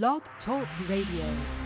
[0.00, 1.61] Blog Talk Radio.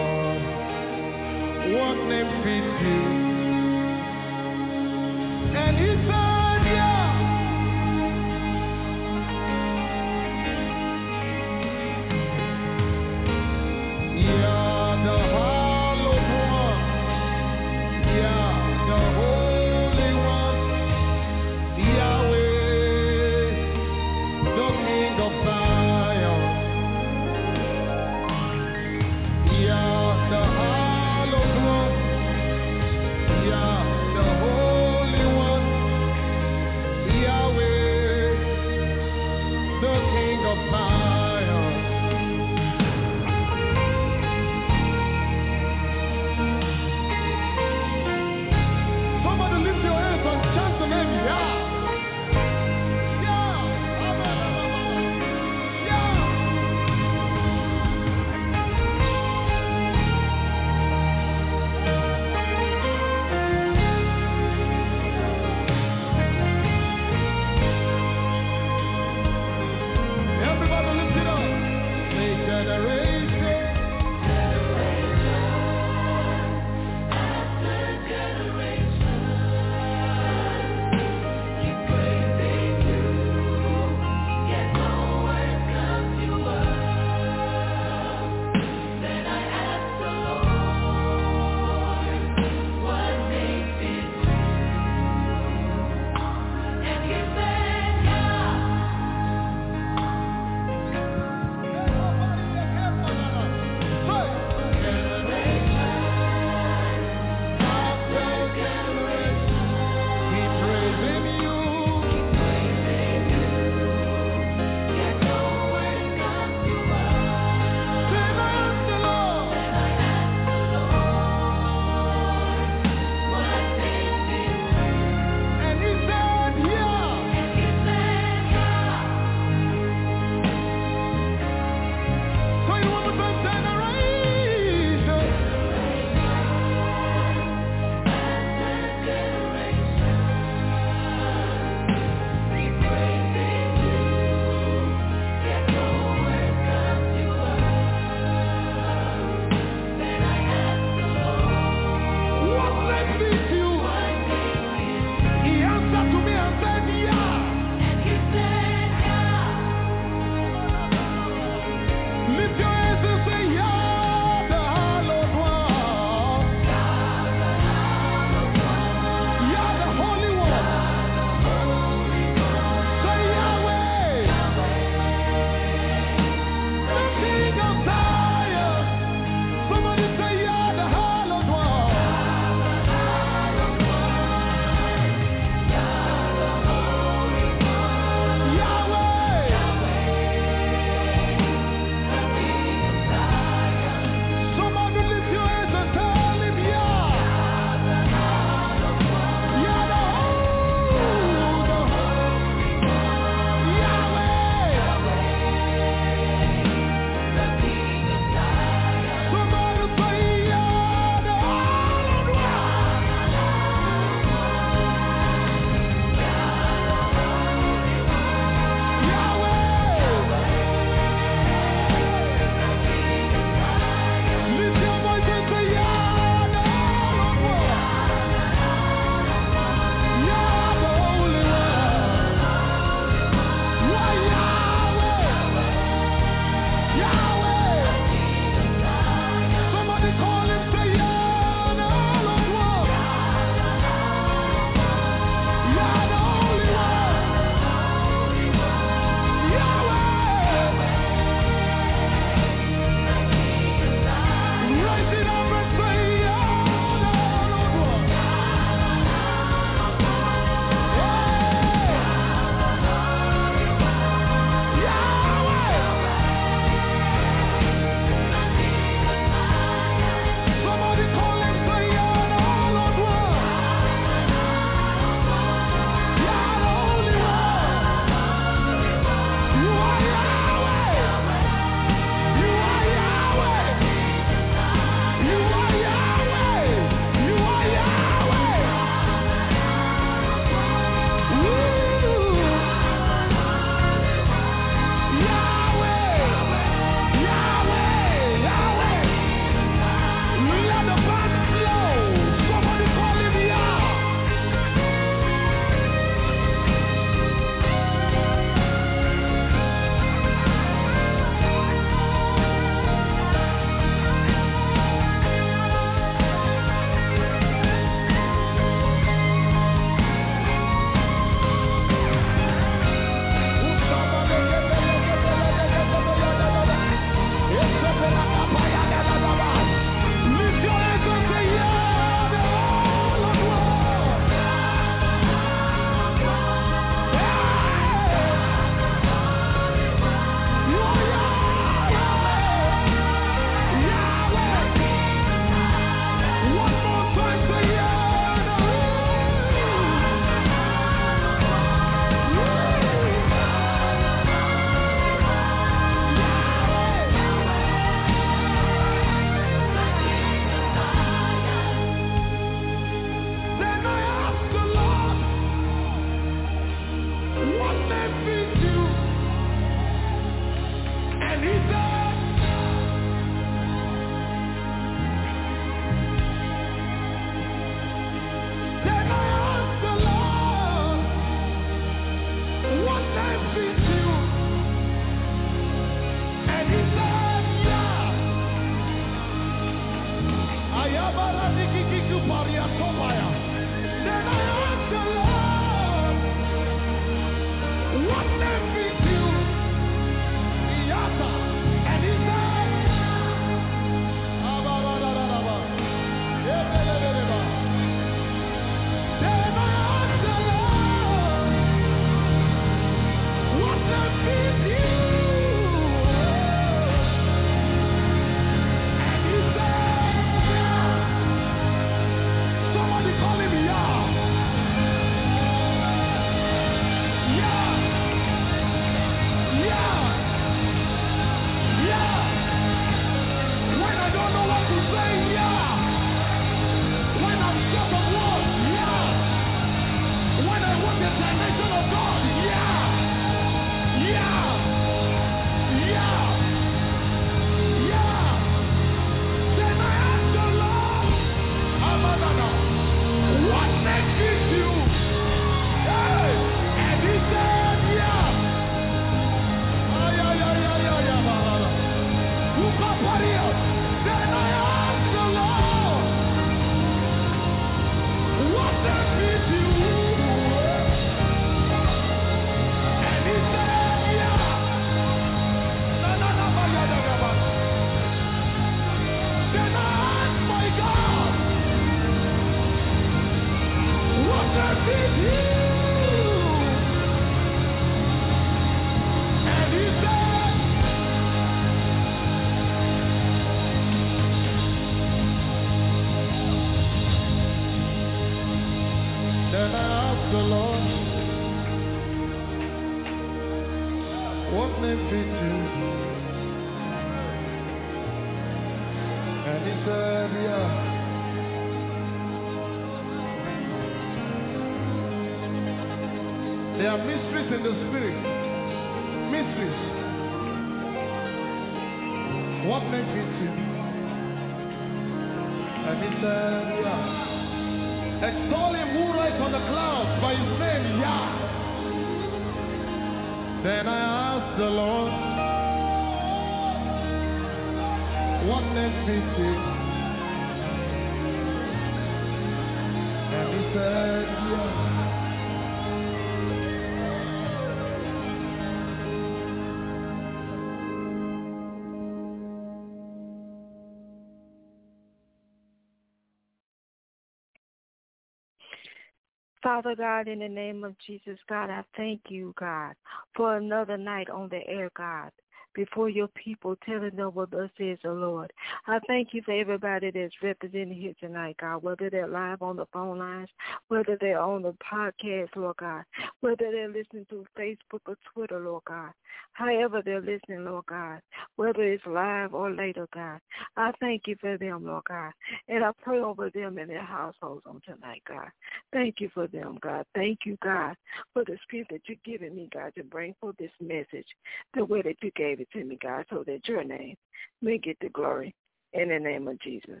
[559.62, 562.94] Father God, in the name of Jesus, God, I thank you, God,
[563.36, 565.30] for another night on the air, God,
[565.74, 568.52] before your people telling them what thus says the Lord.
[568.86, 572.86] I thank you for everybody that's represented here tonight, God, whether they're live on the
[572.92, 573.48] phone lines,
[573.88, 576.04] whether they're on the podcast, Lord God,
[576.40, 579.10] whether they're listening through Facebook or Twitter, Lord God,
[579.52, 581.20] however they're listening, Lord God,
[581.56, 583.40] whether it's live or later, God.
[583.76, 585.32] I thank you for them, Lord God,
[585.68, 588.48] and I pray over them and their households on tonight, God.
[588.92, 590.04] Thank you for them, God.
[590.14, 590.96] Thank you, God,
[591.32, 594.26] for the spirit that you've given me, God, to bring forth this message
[594.74, 597.16] the way that you gave it to me, God, so that your name
[597.62, 598.54] may get the glory.
[598.92, 600.00] In the name of Jesus.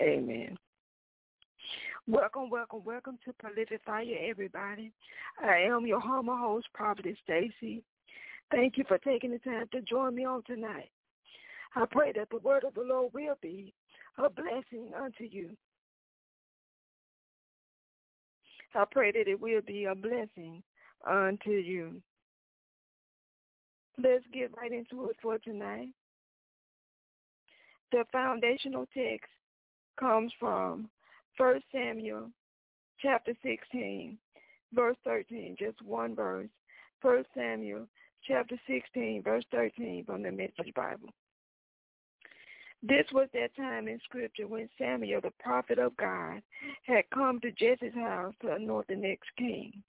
[0.00, 0.56] Amen.
[2.06, 4.92] Welcome, welcome, welcome to Prolific Fire, everybody.
[5.42, 7.82] I am your humble host, Prophetess Stacy.
[8.50, 10.90] Thank you for taking the time to join me on tonight.
[11.76, 13.72] I pray that the word of the Lord will be
[14.18, 15.50] a blessing unto you.
[18.74, 20.62] I pray that it will be a blessing
[21.08, 22.02] unto you.
[24.02, 25.88] Let's get right into it for tonight.
[27.92, 29.28] The foundational text
[29.98, 30.88] comes from
[31.36, 32.30] 1 Samuel
[33.00, 34.16] chapter 16,
[34.72, 36.48] verse 13, just one verse.
[37.02, 37.86] 1 Samuel
[38.26, 41.08] chapter 16, verse 13 from the Message Bible.
[42.82, 46.40] This was that time in Scripture when Samuel, the prophet of God,
[46.84, 49.82] had come to Jesse's house to anoint the next king.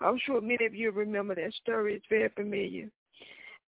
[0.00, 1.94] I'm sure many of you remember that story.
[1.94, 2.88] It's very familiar.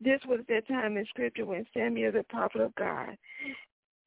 [0.04, 3.16] This was that time in Scripture when Samuel, the prophet of God,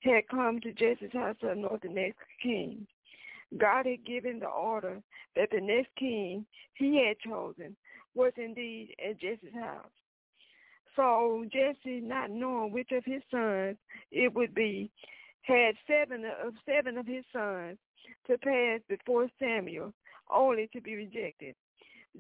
[0.02, 2.86] had come to Jesse's house to anoint the next king.
[3.58, 5.02] God had given the order
[5.36, 7.76] that the next king he had chosen
[8.14, 9.90] was indeed at Jesse's house.
[10.96, 13.78] So Jesse, not knowing which of his sons
[14.12, 14.92] it would be,
[15.42, 17.80] had seven of seven of his sons
[18.28, 19.94] to pass before Samuel,
[20.32, 21.56] only to be rejected.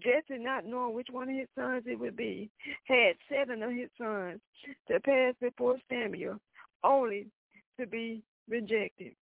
[0.01, 2.49] Jesse, not knowing which one of his sons it would be,
[2.85, 4.39] had seven of his sons
[4.89, 6.39] to pass before Samuel,
[6.83, 7.27] only
[7.79, 9.13] to be rejected.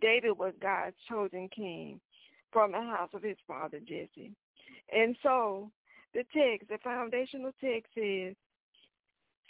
[0.00, 2.00] David was God's chosen king
[2.50, 4.32] from the house of his father Jesse.
[4.92, 5.70] And so
[6.14, 8.34] the text, the foundational text says,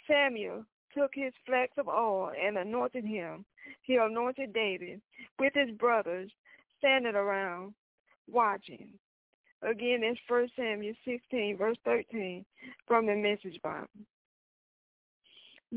[0.07, 3.45] Samuel took his flax of oil and anointed him.
[3.83, 5.01] He anointed David
[5.39, 6.31] with his brothers
[6.77, 7.73] standing around
[8.33, 8.89] watching.
[9.61, 12.43] Again, it's 1 Samuel 16, verse 13
[12.85, 13.87] from the Message Bible.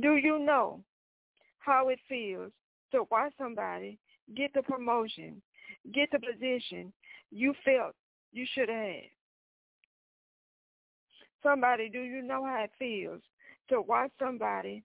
[0.01, 0.81] Do you know
[1.59, 2.53] how it feels
[2.93, 3.99] to watch somebody
[4.37, 5.41] get the promotion,
[5.95, 6.93] get the position
[7.31, 7.95] you felt
[8.33, 9.05] you should have?
[11.43, 13.23] Somebody, do you know how it feels
[13.69, 14.83] to watch somebody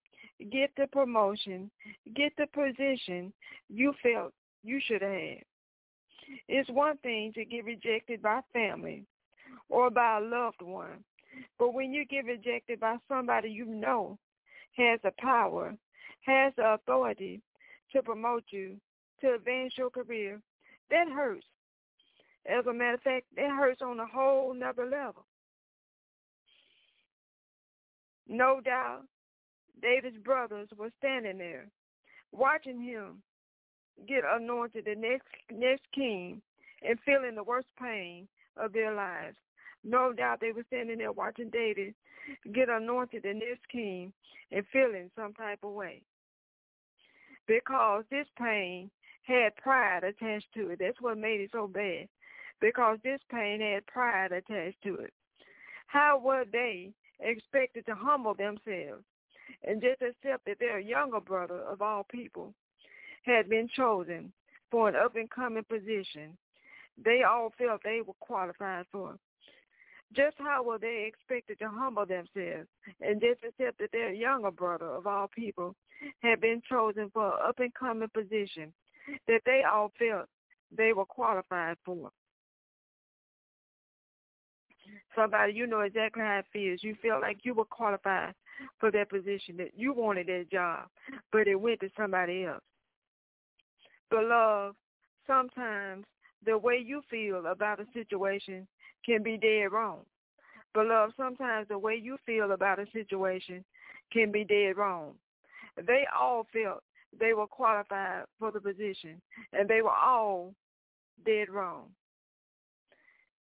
[0.52, 1.72] get the promotion,
[2.16, 3.34] get the position
[3.68, 5.40] you felt you should have?
[6.48, 9.06] It's one thing to get rejected by family
[9.70, 11.04] or by a loved one,
[11.58, 14.18] but when you get rejected by somebody you know
[14.78, 15.76] has the power,
[16.26, 17.42] has the authority
[17.94, 18.78] to promote you,
[19.22, 20.42] to advance your career,
[20.90, 21.46] that hurts.
[22.46, 25.26] As a matter of fact, that hurts on a whole nother level.
[28.28, 29.04] No doubt,
[29.82, 31.68] David's brothers were standing there,
[32.32, 33.22] watching him
[34.08, 36.42] get anointed the next next king
[36.88, 38.28] and feeling the worst pain
[38.58, 39.38] of their lives.
[39.84, 41.94] No doubt they were standing there watching David
[42.54, 44.14] get anointed the next king
[44.52, 46.02] and feeling some type of way.
[47.48, 48.90] Because this pain
[49.24, 50.80] had pride attached to it.
[50.80, 52.08] That's what made it so bad.
[52.60, 55.14] Because this pain had pride attached to it.
[55.88, 59.04] How were they expected to humble themselves
[59.64, 62.54] and just accept that their younger brother of all people
[63.24, 64.32] had been chosen
[64.70, 66.38] for an up and coming position
[67.04, 69.16] they all felt they were qualified for.
[70.16, 72.68] Just how were they expected to humble themselves
[73.00, 75.74] and just accept that their younger brother of all people
[76.22, 78.74] had been chosen for an up and coming position
[79.28, 80.28] that they all felt
[80.76, 82.12] they were qualified for?
[85.16, 86.84] Somebody, you know exactly how it feels.
[86.84, 88.34] You feel like you were qualified
[88.80, 90.88] for that position, that you wanted that job,
[91.32, 92.62] but it went to somebody else.
[94.12, 94.76] Beloved,
[95.26, 96.06] sometimes
[96.46, 98.68] the way you feel about a situation
[99.06, 100.02] can be dead wrong.
[100.74, 103.64] Beloved, sometimes the way you feel about a situation
[104.12, 105.14] can be dead wrong.
[105.78, 106.84] They all felt
[107.18, 109.22] they were qualified for the position,
[109.54, 110.54] and they were all
[111.26, 111.88] dead wrong.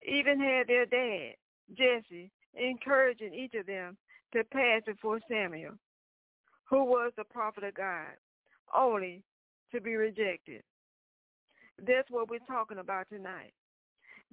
[0.05, 1.35] Even had their dad,
[1.77, 3.97] Jesse, encouraging each of them
[4.33, 5.73] to pass before Samuel,
[6.69, 8.07] who was the prophet of God,
[8.75, 9.23] only
[9.73, 10.63] to be rejected.
[11.85, 13.53] That's what we're talking about tonight.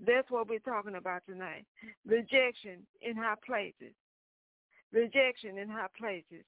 [0.06, 1.64] That's what we're talking about tonight.
[2.06, 3.94] Rejection in high places.
[4.92, 6.44] Rejection in high places.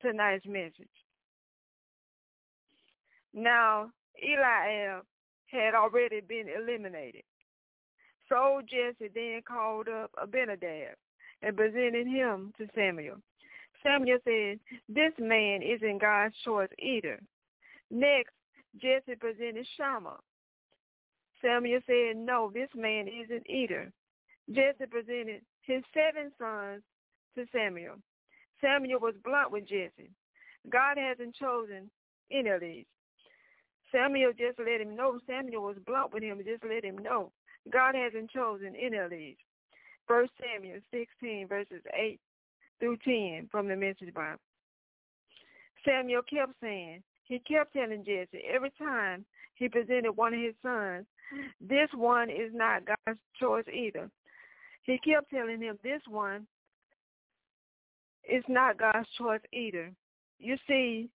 [0.00, 0.88] Tonight's message.
[3.34, 3.90] Now,
[4.22, 5.04] Eliab
[5.46, 7.22] had already been eliminated.
[8.28, 10.94] So Jesse then called up Abinadab
[11.42, 13.16] and presented him to Samuel.
[13.82, 17.20] Samuel said, this man isn't God's choice either.
[17.90, 18.32] Next,
[18.80, 20.18] Jesse presented Shammah
[21.42, 23.92] Samuel said, no, this man isn't either.
[24.50, 26.82] Jesse presented his seven sons
[27.34, 27.96] to Samuel.
[28.60, 30.10] Samuel was blunt with Jesse.
[30.70, 31.90] God hasn't chosen
[32.32, 32.86] any of these.
[33.92, 35.20] Samuel just let him know.
[35.26, 36.40] Samuel was blunt with him.
[36.44, 37.30] Just let him know.
[37.72, 39.36] God hasn't chosen any of these.
[40.06, 42.18] First Samuel 16, verses 8
[42.80, 44.40] through 10 from the Message Bible.
[45.86, 51.04] Samuel kept saying, he kept telling Jesse every time he presented one of his sons,
[51.60, 54.10] this one is not God's choice either.
[54.82, 56.46] He kept telling him this one
[58.28, 59.92] is not God's choice either.
[60.38, 61.10] You see,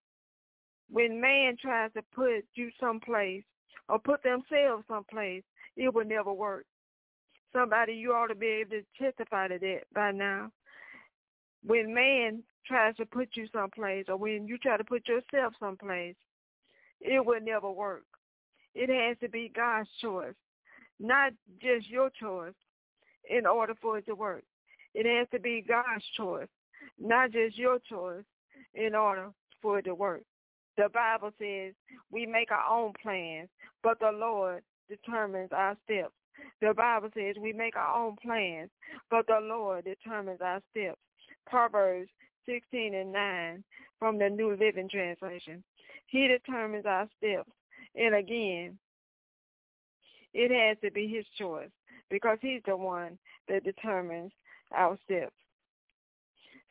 [0.91, 3.43] when man tries to put you someplace
[3.89, 5.43] or put themselves someplace,
[5.75, 6.65] it will never work.
[7.51, 10.51] Somebody, you ought to be able to testify to that by now.
[11.65, 16.15] When man tries to put you someplace or when you try to put yourself someplace,
[17.01, 18.03] it will never work.
[18.75, 20.35] It has to be God's choice,
[20.99, 22.53] not just your choice
[23.29, 24.43] in order for it to work.
[24.93, 26.47] It has to be God's choice,
[26.99, 28.23] not just your choice
[28.73, 30.21] in order for it to work.
[30.77, 31.73] The Bible says
[32.11, 33.49] we make our own plans,
[33.83, 36.13] but the Lord determines our steps.
[36.61, 38.69] The Bible says we make our own plans,
[39.09, 40.99] but the Lord determines our steps.
[41.45, 42.09] Proverbs
[42.45, 43.63] 16 and 9
[43.99, 45.63] from the New Living Translation.
[46.07, 47.49] He determines our steps.
[47.95, 48.77] And again,
[50.33, 51.69] it has to be his choice
[52.09, 54.31] because he's the one that determines
[54.75, 55.33] our steps.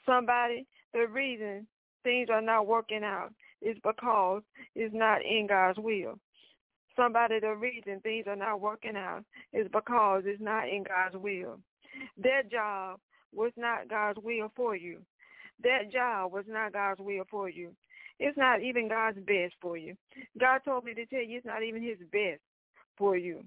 [0.05, 1.67] Somebody, the reason
[2.03, 3.31] things are not working out
[3.61, 4.43] is because
[4.75, 6.19] it's not in God's will.
[6.97, 11.59] Somebody, the reason things are not working out is because it's not in God's will.
[12.23, 12.99] That job
[13.33, 14.99] was not God's will for you.
[15.63, 17.73] That job was not God's will for you.
[18.19, 19.97] It's not even God's best for you.
[20.39, 22.41] God told me to tell you it's not even his best
[22.97, 23.45] for you.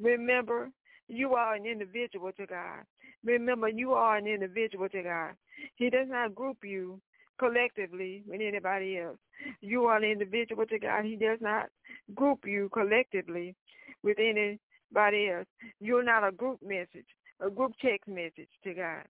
[0.00, 0.70] Remember,
[1.08, 2.84] you are an individual to God.
[3.24, 5.32] Remember, you are an individual to God.
[5.76, 7.00] He does not group you
[7.38, 9.18] collectively with anybody else.
[9.60, 11.04] You are an individual to God.
[11.04, 11.66] He does not
[12.14, 13.54] group you collectively
[14.02, 15.46] with anybody else.
[15.80, 17.06] You're not a group message,
[17.40, 19.04] a group text message to God.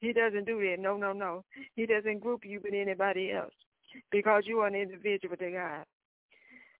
[0.00, 0.76] He doesn't do that.
[0.78, 1.44] No, no, no.
[1.74, 3.54] He doesn't group you with anybody else
[4.10, 5.84] because you are an individual to God.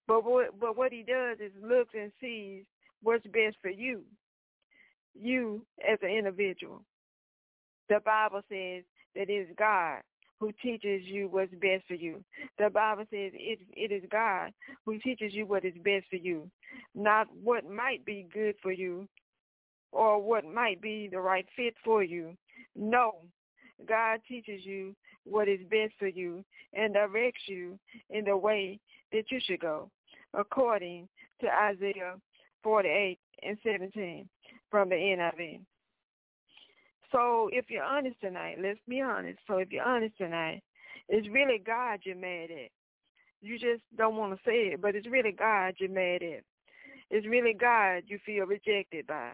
[0.07, 2.65] But what, but what he does is looks and sees
[3.03, 4.03] what's best for you,
[5.15, 6.83] you as an individual.
[7.89, 10.01] The Bible says that it is God
[10.39, 12.23] who teaches you what's best for you.
[12.59, 14.53] The Bible says it, it is God
[14.85, 16.51] who teaches you what is best for you,
[16.95, 19.09] not what might be good for you
[19.93, 22.37] or what might be the right fit for you.
[22.77, 23.17] No,
[23.89, 27.79] God teaches you what is best for you and directs you
[28.11, 28.79] in the way
[29.13, 29.91] that you should go,
[30.35, 31.09] according
[31.41, 32.15] to Isaiah
[32.63, 34.29] 48 and 17
[34.71, 35.61] from the NIV.
[37.13, 39.39] So if you're honest tonight, let's be honest.
[39.47, 40.63] So if you're honest tonight,
[41.09, 42.71] it's really God you're mad at.
[43.41, 46.43] You just don't want to say it, but it's really God you're mad at.
[47.11, 49.31] It's really God you feel rejected by.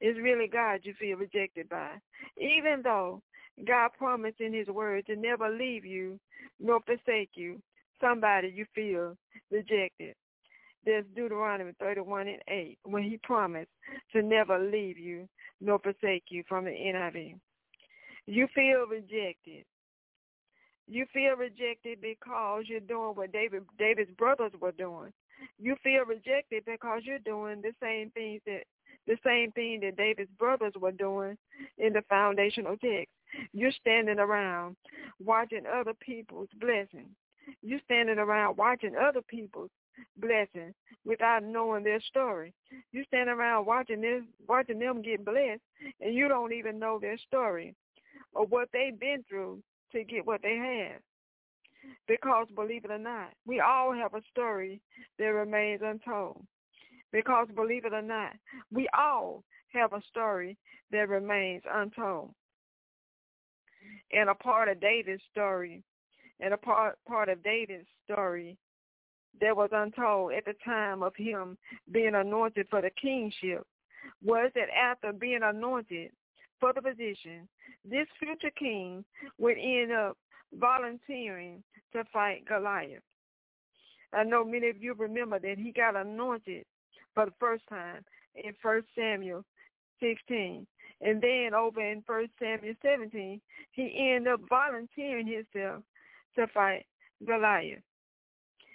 [0.00, 1.90] It's really God you feel rejected by.
[2.36, 3.22] Even though
[3.66, 6.18] God promised in his word to never leave you
[6.60, 7.60] nor forsake you,
[8.00, 9.16] somebody you feel
[9.50, 10.14] rejected.
[10.84, 13.70] There's Deuteronomy 31 and 8 when he promised
[14.12, 15.28] to never leave you
[15.60, 17.36] nor forsake you from the NIV.
[18.26, 19.64] You feel rejected.
[20.86, 25.12] You feel rejected because you're doing what David David's brothers were doing.
[25.58, 28.64] You feel rejected because you're doing the same things that
[29.06, 31.36] the same thing that David's brothers were doing
[31.78, 33.12] in the foundational text.
[33.52, 34.76] You're standing around
[35.22, 37.10] watching other people's blessings.
[37.62, 39.70] You're standing around watching other people's
[40.16, 42.54] blessings without knowing their story.
[42.92, 45.60] You stand around watching this, watching them get blessed,
[46.00, 47.74] and you don't even know their story
[48.32, 49.62] or what they've been through
[49.92, 51.00] to get what they have.
[52.08, 54.80] Because believe it or not, we all have a story
[55.18, 56.42] that remains untold.
[57.14, 58.32] Because believe it or not,
[58.72, 60.56] we all have a story
[60.90, 62.34] that remains untold.
[64.12, 65.84] And a part of David's story,
[66.40, 68.58] and a part part of David's story
[69.40, 71.56] that was untold at the time of him
[71.92, 73.64] being anointed for the kingship
[74.20, 76.10] was that after being anointed
[76.58, 77.48] for the position,
[77.84, 79.04] this future king
[79.38, 80.18] would end up
[80.54, 83.02] volunteering to fight Goliath.
[84.12, 86.64] I know many of you remember that he got anointed
[87.14, 89.44] for the first time in 1 Samuel
[90.00, 90.66] 16.
[91.00, 93.40] And then over in 1 Samuel 17,
[93.72, 95.82] he ended up volunteering himself
[96.36, 96.86] to fight
[97.26, 97.82] Goliath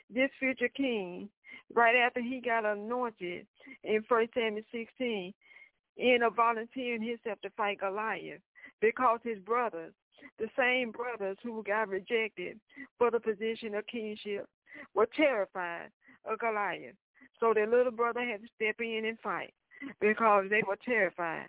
[0.10, 1.30] this future king,
[1.74, 3.46] right after he got anointed
[3.84, 5.34] in 1 Samuel 16,
[6.00, 8.42] ended up volunteering himself to fight Goliath
[8.82, 9.94] because his brothers,
[10.40, 12.60] the same brothers who got rejected
[12.98, 14.48] for the position of kingship,
[14.96, 15.90] were terrified
[16.26, 16.96] of Goliath.
[17.40, 19.54] So their little brother had to step in and fight
[20.02, 21.48] because they were terrified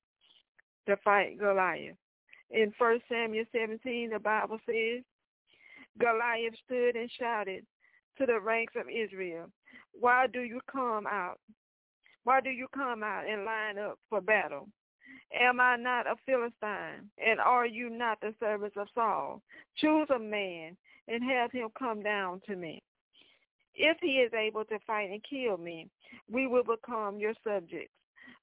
[0.87, 1.97] to fight Goliath.
[2.51, 5.03] In 1 Samuel 17, the Bible says,
[5.99, 7.65] Goliath stood and shouted,
[8.19, 9.47] to the ranks of Israel.
[9.99, 11.39] Why do you come out?
[12.25, 14.69] Why do you come out and line up for battle?
[15.33, 17.09] Am I not a Philistine?
[17.25, 19.43] And are you not the servants of Saul?
[19.77, 20.77] Choose a man
[21.09, 22.83] and have him come down to me.
[23.83, 25.89] If he is able to fight and kill me,
[26.31, 27.95] we will become your subjects.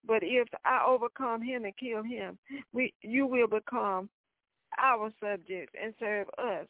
[0.03, 2.39] But if I overcome him and kill him,
[2.73, 4.09] we, you will become
[4.79, 6.65] our subjects and serve us.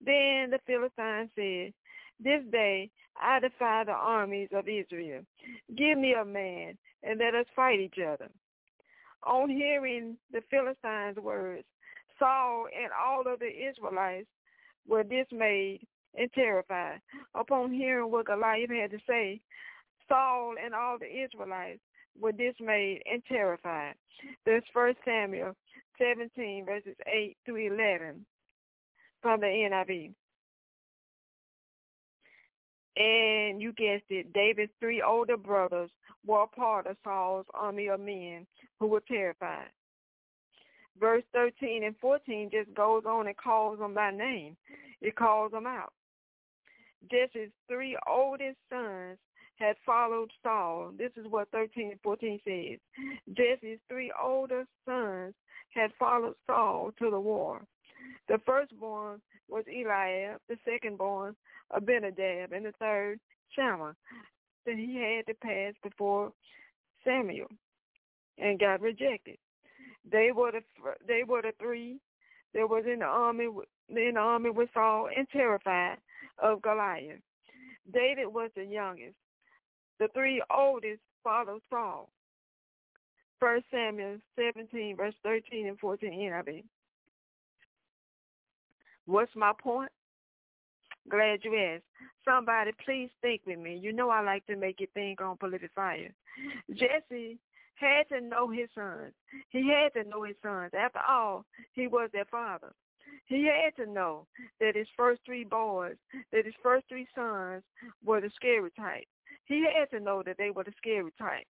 [0.00, 1.74] Then the Philistine said,
[2.20, 5.22] this day I defy the armies of Israel.
[5.76, 8.28] Give me a man, and let us fight each other.
[9.26, 11.64] On hearing the Philistines' words,
[12.20, 14.28] Saul and all of the Israelites
[14.86, 15.80] were dismayed
[16.18, 17.00] and terrified.
[17.34, 19.40] Upon hearing what Goliath had to say,
[20.08, 21.80] Saul and all the Israelites
[22.20, 23.94] were dismayed and terrified.
[24.44, 25.54] This First Samuel
[25.98, 28.24] 17, verses 8 through 11
[29.22, 30.12] from the NIV.
[32.96, 35.90] And you guessed it, David's three older brothers
[36.26, 38.46] were a part of Saul's army of men
[38.78, 39.68] who were terrified.
[40.98, 44.56] Verse 13 and 14 just goes on and calls them by name.
[45.00, 45.92] It calls them out.
[47.10, 49.18] Jesse's three oldest sons
[49.56, 50.92] had followed Saul.
[50.96, 52.78] This is what 13 and 14 says.
[53.36, 55.34] Jesse's three older sons
[55.74, 57.62] had followed Saul to the war.
[58.28, 61.34] The firstborn was Eliab, the secondborn
[61.70, 63.20] Abinadab, and the third
[63.54, 63.94] Shammah.
[64.66, 66.32] That he had to pass before
[67.02, 67.48] Samuel
[68.38, 69.38] and got rejected.
[70.10, 70.60] They were the
[71.06, 71.98] they were the three
[72.54, 73.46] that was in the army
[73.88, 75.96] in the army with Saul and terrified
[76.42, 77.20] of Goliath.
[77.92, 79.16] David was the youngest.
[79.98, 82.08] The three oldest followed Saul.
[83.38, 86.64] First Samuel 17, verse 13 and 14 NIV.
[89.06, 89.90] What's my point?
[91.08, 91.84] Glad you asked.
[92.24, 93.76] Somebody, please think with me.
[93.76, 96.12] You know I like to make you think on Prolific Fire.
[96.70, 97.38] Jesse
[97.74, 99.12] had to know his sons.
[99.48, 100.72] He had to know his sons.
[100.78, 102.72] After all, he was their father.
[103.30, 104.26] He had to know
[104.58, 105.94] that his first three boys,
[106.32, 107.62] that his first three sons
[108.04, 109.06] were the scary type.
[109.44, 111.46] He had to know that they were the scary type.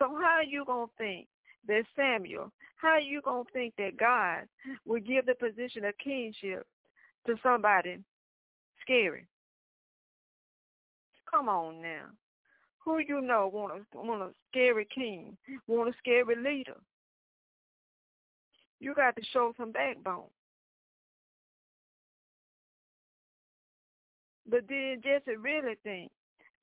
[0.00, 1.28] So how are you going to think
[1.68, 4.48] that Samuel, how are you going to think that God
[4.84, 6.66] would give the position of kingship
[7.28, 7.98] to somebody
[8.82, 9.28] scary?
[11.30, 12.06] Come on now.
[12.84, 15.36] Who you know want a want a scary king,
[15.68, 16.78] want a scary leader?
[18.80, 20.24] You got to show some backbone.
[24.50, 26.10] But did Jesse really think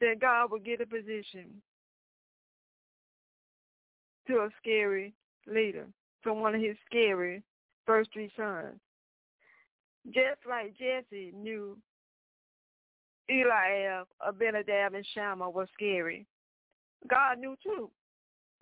[0.02, 1.62] that God would get a position
[4.28, 5.13] to a scary
[5.47, 5.88] leader,
[6.21, 7.43] from one of his scary
[7.86, 8.80] first three sons?
[10.08, 11.78] Just like Jesse knew
[13.30, 16.26] Eliab, Abinadab, and Shammah were scary.
[17.10, 17.89] God knew too.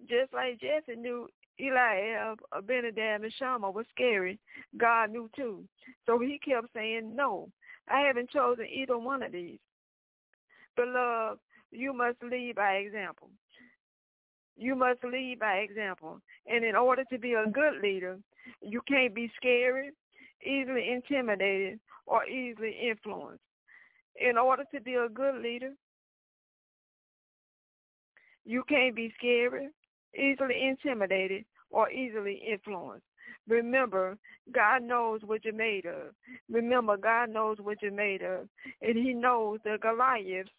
[0.07, 1.27] Just like Jesse knew
[1.59, 4.39] Eliab, Abinadab, and Shammah were scary,
[4.77, 5.63] God knew too.
[6.05, 7.49] So he kept saying, no,
[7.89, 9.59] I haven't chosen either one of these.
[10.75, 11.39] Beloved,
[11.71, 13.29] you must lead by example.
[14.57, 16.21] You must lead by example.
[16.47, 18.17] And in order to be a good leader,
[18.61, 19.91] you can't be scary,
[20.45, 23.41] easily intimidated, or easily influenced
[24.19, 25.71] in order to be a good leader,
[28.45, 29.69] you can't be scary,
[30.15, 33.05] easily intimidated, or easily influenced.
[33.47, 34.17] Remember,
[34.51, 36.13] God knows what you're made of.
[36.49, 38.47] Remember, God knows what you're made of.
[38.81, 40.49] And he knows the Goliaths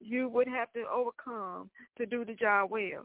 [0.00, 3.04] you would have to overcome to do the job well.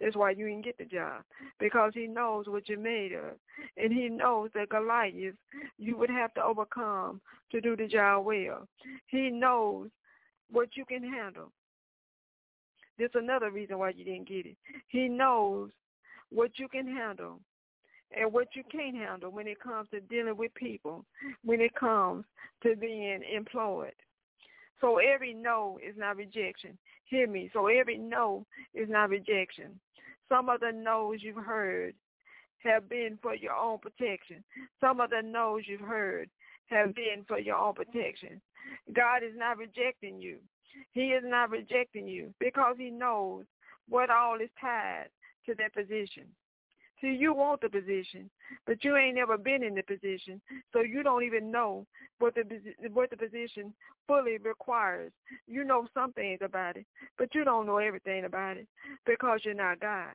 [0.00, 1.22] That's why you didn't get the job.
[1.58, 3.36] Because he knows what you're made of.
[3.76, 5.34] And he knows that Goliath
[5.78, 7.20] you would have to overcome
[7.52, 8.68] to do the job well.
[9.06, 9.88] He knows
[10.50, 11.52] what you can handle.
[12.98, 14.56] There's another reason why you didn't get it.
[14.88, 15.70] He knows
[16.30, 17.40] what you can handle
[18.12, 21.04] and what you can't handle when it comes to dealing with people,
[21.44, 22.24] when it comes
[22.62, 23.92] to being employed.
[24.80, 26.76] So every no is not rejection.
[27.06, 27.50] Hear me.
[27.52, 28.44] So every no
[28.74, 29.80] is not rejection.
[30.28, 31.94] Some of the no's you've heard
[32.58, 34.42] have been for your own protection.
[34.80, 36.28] Some of the no's you've heard
[36.66, 38.40] have been for your own protection.
[38.92, 40.38] God is not rejecting you.
[40.92, 43.44] He is not rejecting you because he knows
[43.88, 45.06] what all is tied
[45.46, 46.24] to that position.
[47.00, 48.30] See, you want the position,
[48.66, 50.40] but you ain't never been in the position,
[50.72, 51.86] so you don't even know
[52.18, 52.42] what the
[52.92, 53.74] what the position
[54.06, 55.12] fully requires.
[55.46, 56.86] You know some things about it,
[57.18, 58.66] but you don't know everything about it
[59.04, 60.12] because you're not God.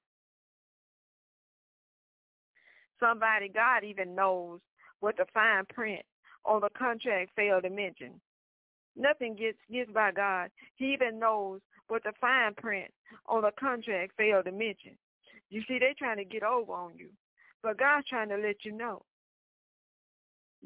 [3.00, 4.60] Somebody God even knows
[5.02, 6.04] what the fine print
[6.46, 8.20] on the contract failed to mention.
[8.96, 10.50] Nothing gets gets by God.
[10.78, 12.92] He even knows what the fine print
[13.28, 14.98] on the contract failed to mention.
[15.52, 17.10] You see, they're trying to get over on you.
[17.62, 19.04] But God's trying to let you know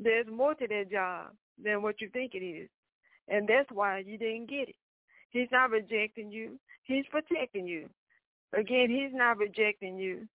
[0.01, 1.31] there's more to that job
[1.61, 2.69] than what you think it is.
[3.27, 4.75] And that's why you didn't get it.
[5.31, 6.59] He's not rejecting you.
[6.83, 7.89] He's protecting you.
[8.53, 10.27] Again, he's not rejecting you.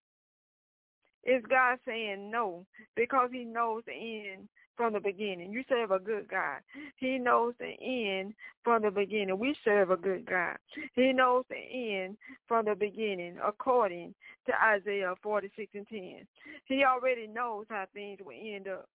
[1.24, 2.66] It's God saying no
[2.96, 5.52] because he knows the end from the beginning.
[5.52, 6.60] You serve a good God.
[6.96, 8.32] He knows the end
[8.64, 9.38] from the beginning.
[9.38, 10.56] We serve a good God.
[10.94, 12.16] He knows the end
[12.48, 14.14] from the beginning according
[14.46, 16.26] to Isaiah 46 and 10.
[16.64, 18.88] He already knows how things will end up.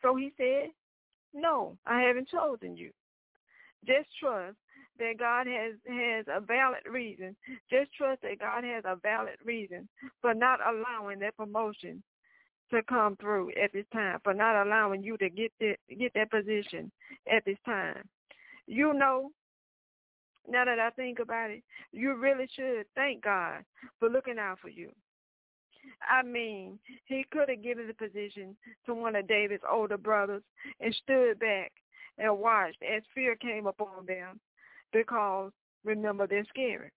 [0.00, 0.70] So he said,
[1.34, 2.90] no, I haven't chosen you.
[3.86, 4.56] Just trust
[4.98, 7.36] that God has has a valid reason.
[7.70, 9.88] Just trust that God has a valid reason
[10.20, 12.02] for not allowing that promotion
[12.70, 16.30] to come through at this time, for not allowing you to get that get that
[16.30, 16.90] position
[17.32, 18.08] at this time.
[18.66, 19.30] You know,
[20.48, 23.64] now that I think about it, you really should thank God
[23.98, 24.90] for looking out for you.
[26.10, 30.42] I mean, he could have given the position to one of David's older brothers
[30.80, 31.72] and stood back
[32.18, 34.40] and watched as fear came upon them
[34.94, 35.52] because
[35.84, 36.90] remember they're scary.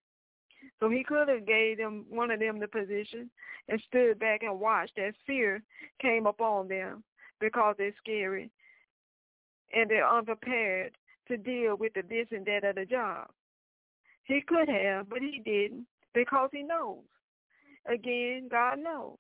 [0.80, 3.30] So he could have gave them one of them the position
[3.68, 5.62] and stood back and watched as fear
[6.02, 7.04] came upon them
[7.42, 8.50] because they're scary
[9.74, 10.94] and they're unprepared
[11.28, 13.28] to deal with the this and that of the job.
[14.24, 17.04] He could have, but he didn't because he knows.
[17.92, 19.18] Again, God knows.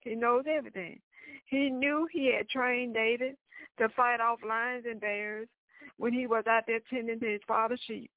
[0.00, 1.00] He knows everything.
[1.46, 3.36] He knew he had trained David
[3.78, 5.48] to fight off lions and bears
[5.98, 8.10] when he was out there tending to his father's sheep.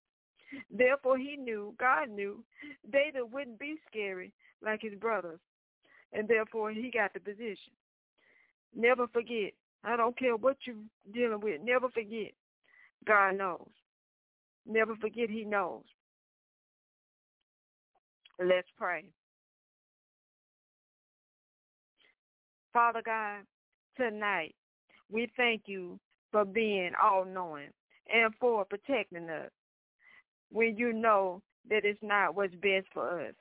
[0.70, 2.44] Therefore he knew, God knew,
[2.92, 5.40] David wouldn't be scary like his brothers.
[6.14, 7.74] And therefore he got the position.
[8.76, 9.54] Never forget.
[9.84, 10.76] I don't care what you're
[11.14, 11.62] dealing with.
[11.64, 12.34] Never forget.
[13.06, 13.70] God knows.
[14.66, 15.84] Never forget he knows.
[18.40, 19.06] Let's pray.
[22.74, 23.44] Father God,
[23.98, 24.56] tonight
[25.12, 26.00] we thank you
[26.32, 27.70] for being all-knowing
[28.14, 29.50] and for protecting us
[30.52, 33.34] when you know that it's not what's best for us.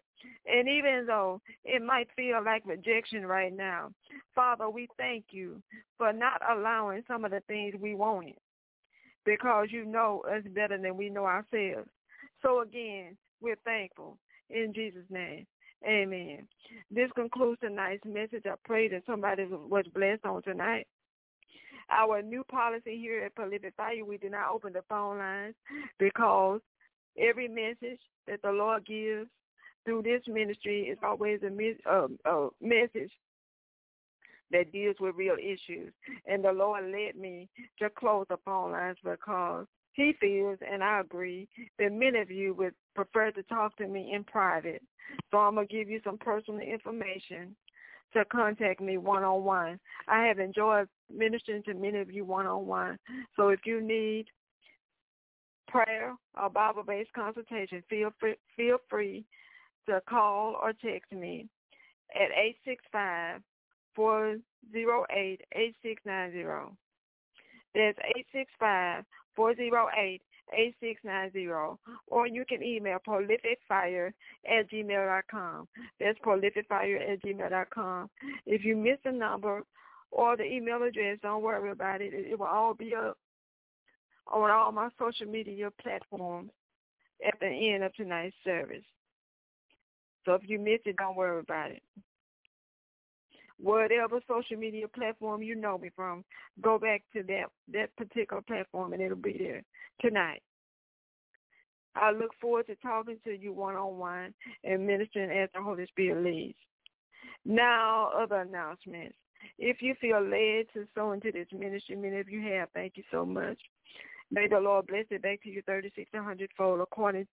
[0.47, 3.91] And even though it might feel like rejection right now,
[4.35, 5.63] Father, we thank you
[5.97, 8.37] for not allowing some of the things we wanted
[9.25, 11.89] because you know us better than we know ourselves.
[12.43, 14.19] So again, we're thankful
[14.51, 15.47] in Jesus' name.
[15.87, 16.47] Amen.
[16.91, 18.45] This concludes tonight's message.
[18.45, 20.87] I pray that somebody was blessed on tonight.
[21.91, 25.55] Our new policy here at Prolific Fire, we do not open the phone lines
[25.99, 26.61] because
[27.19, 29.29] every message that the Lord gives
[29.85, 33.11] through this ministry is always a, a, um, a message
[34.53, 35.93] that deals with real issues.
[36.27, 41.01] And the Lord led me to close the phone lines because he feels, and I
[41.01, 44.83] agree, that many of you would prefer to talk to me in private.
[45.31, 47.57] So I'm going to give you some personal information
[48.13, 49.79] to contact me one-on-one.
[50.09, 52.99] I have enjoyed ministering to many of you one-on-one.
[53.37, 54.27] So if you need
[55.69, 59.25] prayer or Bible-based consultation, feel free, feel free
[59.89, 61.47] to call or text me
[62.15, 63.41] at 865
[63.95, 66.77] 408 8690.
[67.75, 69.05] That's 865
[69.37, 71.79] 408 8690.
[72.09, 74.13] Or you can email prolificfire
[74.47, 75.69] at gmail.com.
[76.01, 78.11] That's prolificfire at gmail.com.
[78.47, 79.63] If you miss the number
[80.11, 82.13] or the email address, don't worry about it.
[82.13, 83.17] It will all be up
[84.27, 86.51] on all my social media platforms
[87.27, 88.85] at the end of tonight's service.
[90.25, 91.83] So if you miss it, don't worry about it.
[93.59, 96.25] Whatever social media platform you know me from,
[96.63, 99.63] go back to that that particular platform and it'll be there
[100.01, 100.43] tonight.
[101.95, 104.33] I look forward to talking to you one-on-one
[104.65, 106.59] and ministering as the Holy Spirit leads.
[107.45, 109.17] Now, other announcements.
[109.59, 113.03] If you feel led to sow into this ministry, many of you have, thank you
[113.11, 113.59] so much.
[114.31, 117.27] May the Lord bless it back to you 36 a hundredfold according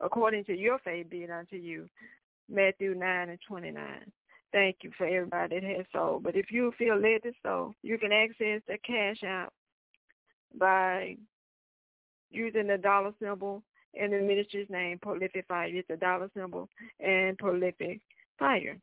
[0.00, 1.88] according to your faith be it unto you.
[2.50, 3.84] Matthew 9 and 29.
[4.52, 6.22] Thank you for everybody that has sold.
[6.22, 9.52] But if you feel led to sow, you can access the Cash App
[10.58, 11.16] by
[12.30, 13.62] using the dollar symbol
[13.94, 15.68] and the ministry's name, Prolific Fire.
[15.68, 16.68] It's a dollar symbol
[17.00, 18.00] and Prolific
[18.38, 18.78] Fire.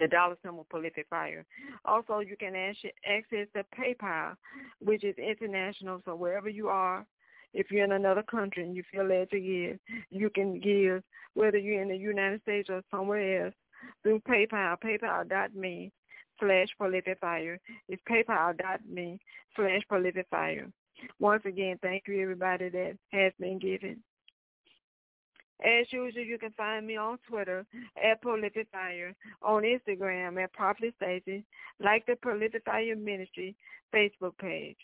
[0.00, 1.44] The dollar symbol Prolific Fire.
[1.84, 4.36] Also, you can access the PayPal,
[4.80, 6.00] which is international.
[6.04, 7.04] So wherever you are,
[7.54, 9.78] if you're in another country and you feel led to give,
[10.10, 11.02] you can give,
[11.34, 13.54] whether you're in the United States or somewhere else,
[14.02, 15.92] through PayPal, paypal.me
[16.38, 17.58] slash prolificfire.
[17.88, 19.18] It's paypal.me
[19.56, 20.70] slash prolificfire.
[21.20, 24.02] Once again, thank you everybody that has been given.
[25.64, 27.66] As usual, you can find me on Twitter
[28.02, 31.44] at Prolific Fire, on Instagram at Prophet Stacy,
[31.80, 33.56] like the Prolific Fire Ministry
[33.92, 34.76] Facebook page.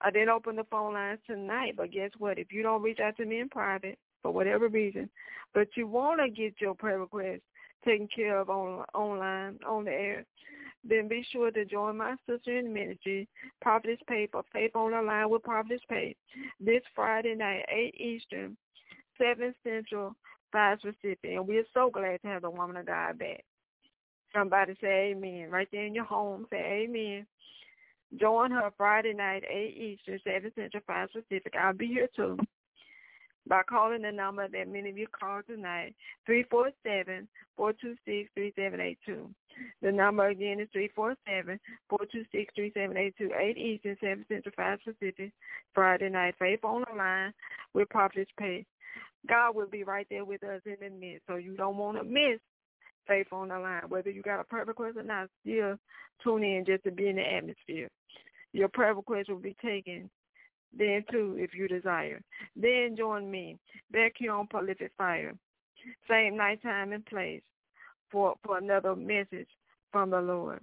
[0.00, 2.38] I didn't open the phone lines tonight, but guess what?
[2.38, 5.10] If you don't reach out to me in private for whatever reason,
[5.54, 7.42] but you want to get your prayer request
[7.84, 10.24] taken care of on online on the air,
[10.88, 13.28] then be sure to join my sister in ministry,
[13.60, 16.16] Prophetess Pay for Faith on the Line with Prophetess Pay
[16.60, 18.56] this Friday night, 8 Eastern,
[19.18, 20.14] 7 Central,
[20.52, 21.18] 5 Pacific.
[21.24, 23.44] And we're so glad to have the woman of God back.
[24.34, 25.50] Somebody say amen.
[25.50, 27.26] Right there in your home, say amen.
[28.18, 31.54] Join her Friday night, 8 Eastern, 7 Central, 5 Pacific.
[31.58, 32.38] I'll be here too
[33.48, 35.96] by calling the number that many of you called tonight,
[37.58, 39.34] 347-426-3782.
[39.82, 45.32] The number again is 347-426-3782, 8 Eastern, 7 Central, 5 Pacific,
[45.74, 46.36] Friday night.
[46.38, 47.34] Faith on the line
[47.74, 48.64] with Prophetess Pay.
[49.26, 52.04] God will be right there with us in the midst, so you don't want to
[52.04, 52.38] miss
[53.06, 53.82] Faith on the line.
[53.88, 55.78] Whether you got a prayer request or not, still
[56.22, 57.88] tune in just to be in the atmosphere.
[58.52, 60.10] Your prayer request will be taken
[60.76, 62.20] then too if you desire.
[62.56, 63.58] Then join me
[63.90, 65.34] back here on Prolific Fire.
[66.08, 67.42] Same night, time, and place
[68.10, 69.48] for, for another message
[69.92, 70.60] from the Lord.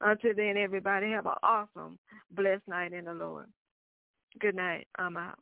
[0.00, 1.98] Until then, everybody have an awesome,
[2.30, 3.46] blessed night in the Lord.
[4.40, 4.86] Good night.
[4.98, 5.38] I'm out.